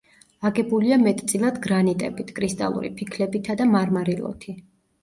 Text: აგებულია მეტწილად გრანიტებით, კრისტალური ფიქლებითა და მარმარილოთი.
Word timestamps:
აგებულია 0.49 0.97
მეტწილად 1.01 1.61
გრანიტებით, 1.67 2.35
კრისტალური 2.41 2.93
ფიქლებითა 2.99 3.61
და 3.63 3.71
მარმარილოთი. 3.79 4.61